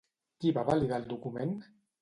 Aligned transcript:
Qui 0.43 0.53
va 0.55 0.63
validar 0.71 1.01
el 1.03 1.07
document? 1.13 1.57